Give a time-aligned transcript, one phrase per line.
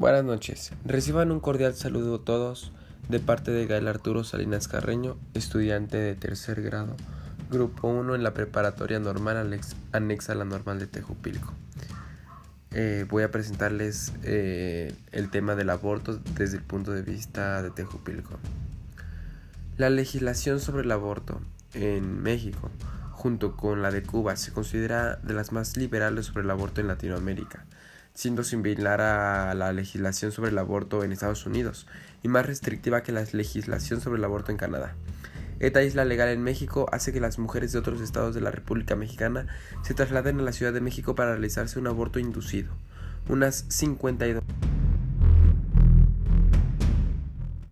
[0.00, 0.72] Buenas noches.
[0.86, 2.72] Reciban un cordial saludo todos
[3.10, 6.96] de parte de Gael Arturo Salinas Carreño, estudiante de tercer grado,
[7.50, 9.36] grupo 1 en la preparatoria normal
[9.92, 11.52] anexa a la normal de Tejupilco.
[12.70, 17.70] Eh, voy a presentarles eh, el tema del aborto desde el punto de vista de
[17.70, 18.38] Tejupilco.
[19.76, 21.42] La legislación sobre el aborto
[21.74, 22.70] en México,
[23.10, 26.88] junto con la de Cuba, se considera de las más liberales sobre el aborto en
[26.88, 27.66] Latinoamérica
[28.20, 31.86] siendo similar a la legislación sobre el aborto en Estados Unidos
[32.22, 34.94] y más restrictiva que la legislación sobre el aborto en Canadá.
[35.58, 38.94] Esta isla legal en México hace que las mujeres de otros estados de la República
[38.94, 39.46] Mexicana
[39.82, 42.70] se trasladen a la Ciudad de México para realizarse un aborto inducido.
[43.26, 44.44] Unas 52